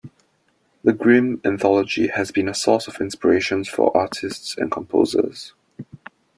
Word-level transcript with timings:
The 0.83 0.93
Grimm 0.93 1.39
anthology 1.45 2.07
has 2.07 2.31
been 2.31 2.49
a 2.49 2.55
source 2.55 2.87
of 2.87 2.99
inspiration 2.99 3.63
for 3.65 3.95
artists 3.95 4.57
and 4.57 4.71
composers. 4.71 5.53